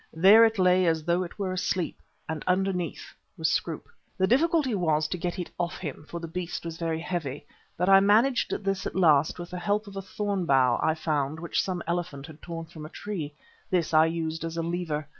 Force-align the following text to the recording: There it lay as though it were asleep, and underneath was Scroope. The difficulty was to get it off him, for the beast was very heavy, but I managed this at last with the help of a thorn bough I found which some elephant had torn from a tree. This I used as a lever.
There 0.15 0.43
it 0.45 0.57
lay 0.57 0.87
as 0.87 1.03
though 1.03 1.21
it 1.21 1.37
were 1.37 1.53
asleep, 1.53 2.01
and 2.27 2.43
underneath 2.47 3.13
was 3.37 3.51
Scroope. 3.51 3.87
The 4.17 4.25
difficulty 4.25 4.73
was 4.73 5.07
to 5.09 5.17
get 5.19 5.37
it 5.37 5.51
off 5.59 5.77
him, 5.77 6.05
for 6.09 6.19
the 6.19 6.27
beast 6.27 6.65
was 6.65 6.79
very 6.79 6.99
heavy, 7.01 7.45
but 7.77 7.87
I 7.87 7.99
managed 7.99 8.49
this 8.63 8.87
at 8.87 8.95
last 8.95 9.37
with 9.37 9.51
the 9.51 9.59
help 9.59 9.85
of 9.85 9.95
a 9.95 10.01
thorn 10.01 10.45
bough 10.47 10.79
I 10.81 10.95
found 10.95 11.39
which 11.39 11.61
some 11.61 11.83
elephant 11.85 12.25
had 12.25 12.41
torn 12.41 12.65
from 12.65 12.83
a 12.83 12.89
tree. 12.89 13.35
This 13.69 13.93
I 13.93 14.07
used 14.07 14.43
as 14.43 14.57
a 14.57 14.63
lever. 14.63 15.07